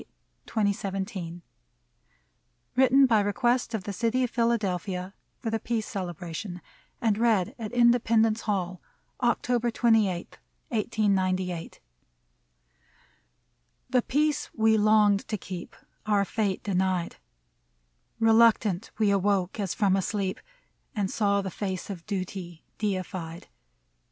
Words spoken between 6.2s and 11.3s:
tion and read at Independence Hall, October 28, i8q8.''